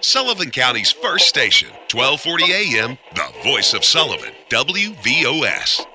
[0.00, 5.86] Sullivan County's first station, 1240 AM, the voice of Sullivan, WVOS.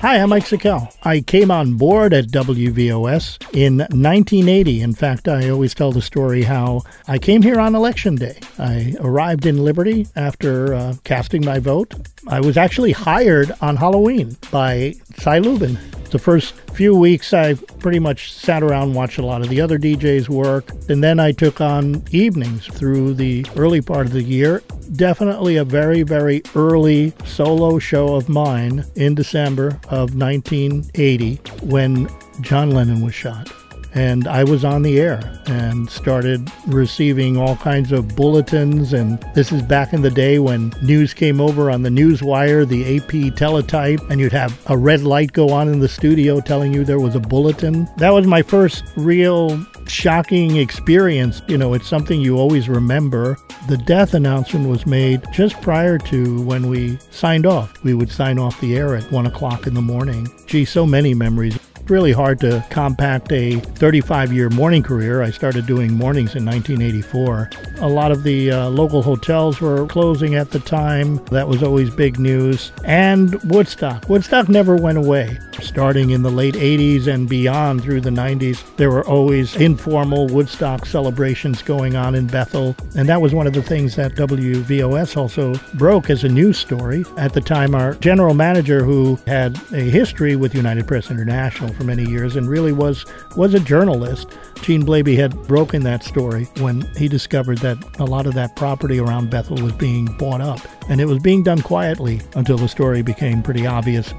[0.00, 0.90] Hi, I'm Mike Sikel.
[1.02, 4.80] I came on board at WVOS in 1980.
[4.80, 8.38] In fact, I always tell the story how I came here on election day.
[8.58, 11.94] I arrived in Liberty after uh, casting my vote.
[12.28, 15.78] I was actually hired on Halloween by Cy Lubin,
[16.10, 19.78] the first few weeks, I pretty much sat around, watched a lot of the other
[19.78, 24.62] DJs work, and then I took on evenings through the early part of the year.
[24.92, 32.08] Definitely a very, very early solo show of mine in December of 1980 when
[32.40, 33.52] John Lennon was shot
[33.98, 38.92] and I was on the air and started receiving all kinds of bulletins.
[38.92, 42.64] And this is back in the day when news came over on the news wire,
[42.64, 46.72] the AP teletype, and you'd have a red light go on in the studio telling
[46.72, 47.88] you there was a bulletin.
[47.96, 51.42] That was my first real shocking experience.
[51.48, 53.36] You know, it's something you always remember.
[53.68, 57.82] The death announcement was made just prior to when we signed off.
[57.82, 60.28] We would sign off the air at one o'clock in the morning.
[60.46, 61.57] Gee, so many memories
[61.90, 65.22] really hard to compact a 35 year morning career.
[65.22, 67.50] I started doing mornings in 1984.
[67.78, 71.24] A lot of the uh, local hotels were closing at the time.
[71.26, 72.72] That was always big news.
[72.84, 74.08] And Woodstock.
[74.08, 75.38] Woodstock never went away.
[75.60, 80.86] Starting in the late 80s and beyond through the 90s, there were always informal Woodstock
[80.86, 82.76] celebrations going on in Bethel.
[82.96, 87.04] And that was one of the things that WVOS also broke as a news story.
[87.16, 91.84] At the time, our general manager, who had a history with United Press International for
[91.84, 96.82] many years and really was, was a journalist, Gene Blaby had broken that story when
[96.96, 100.60] he discovered that a lot of that property around Bethel was being bought up.
[100.90, 104.12] And it was being done quietly until the story became pretty obvious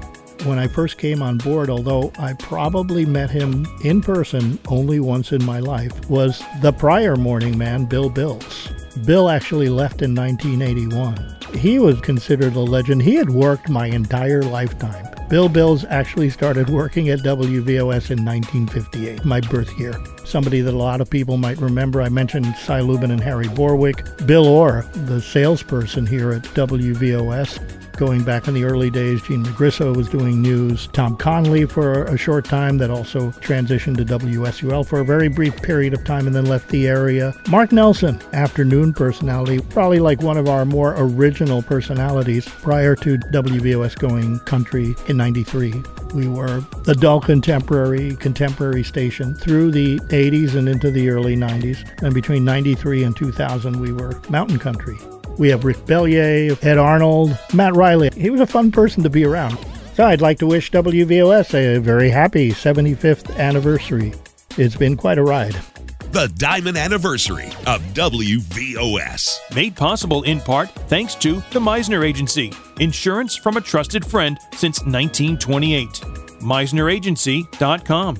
[0.44, 5.32] when I first came on board, although I probably met him in person only once
[5.32, 8.70] in my life, was the prior morning man, Bill Bills.
[9.04, 11.36] Bill actually left in 1981.
[11.58, 13.02] He was considered a legend.
[13.02, 15.09] He had worked my entire lifetime.
[15.30, 19.94] Bill Bills actually started working at WVOS in 1958, my birth year.
[20.24, 22.02] Somebody that a lot of people might remember.
[22.02, 24.04] I mentioned Cy Lubin and Harry Borwick.
[24.26, 29.20] Bill Orr, the salesperson here at WVOS, going back in the early days.
[29.20, 30.88] Gene Magrisso was doing news.
[30.94, 35.54] Tom Conley for a short time that also transitioned to WSUL for a very brief
[35.60, 37.34] period of time and then left the area.
[37.50, 43.98] Mark Nelson, afternoon personality, probably like one of our more original personalities prior to WVOS
[43.98, 45.74] going country in 93.
[46.14, 51.86] We were the adult contemporary contemporary station through the 80s and into the early 90s.
[52.02, 54.96] And between 93 and 2000, we were mountain country.
[55.40, 58.10] We have Rick Bellier, Ed Arnold, Matt Riley.
[58.14, 59.56] He was a fun person to be around.
[59.94, 64.12] So I'd like to wish WVOS a very happy 75th anniversary.
[64.58, 65.56] It's been quite a ride.
[66.12, 69.54] The Diamond Anniversary of WVOS.
[69.54, 74.80] Made possible in part thanks to the Meisner Agency, insurance from a trusted friend since
[74.80, 75.88] 1928.
[76.42, 78.16] MeisnerAgency.com.